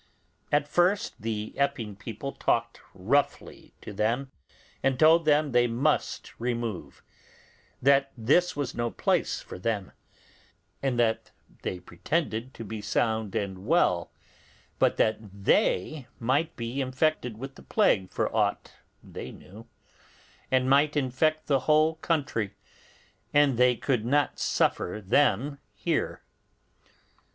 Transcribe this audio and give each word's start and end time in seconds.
At 0.51 0.67
first 0.67 1.21
the 1.21 1.53
Epping 1.55 1.95
people 1.95 2.31
talked 2.31 2.81
roughly 2.95 3.71
to 3.81 3.93
them, 3.93 4.31
and 4.81 4.97
told 4.97 5.25
them 5.25 5.51
they 5.51 5.67
must 5.67 6.33
remove; 6.39 7.03
that 7.83 8.11
this 8.17 8.55
was 8.55 8.73
no 8.73 8.89
place 8.89 9.41
for 9.43 9.59
them; 9.59 9.91
and 10.81 10.97
that 10.97 11.29
they 11.61 11.79
pretended 11.79 12.51
to 12.55 12.63
be 12.63 12.81
sound 12.81 13.35
and 13.35 13.67
well, 13.67 14.11
but 14.79 14.97
that 14.97 15.17
they 15.21 16.07
might 16.19 16.55
be 16.55 16.81
infected 16.81 17.37
with 17.37 17.53
the 17.53 17.61
plague 17.61 18.09
for 18.09 18.35
aught 18.35 18.71
they 19.03 19.31
knew, 19.31 19.67
and 20.49 20.67
might 20.67 20.97
infect 20.97 21.45
the 21.45 21.59
whole 21.69 21.93
country, 21.97 22.55
and 23.35 23.55
they 23.55 23.75
could 23.75 24.03
not 24.03 24.39
suffer 24.39 24.99
them 25.05 25.59
there. 25.85 26.23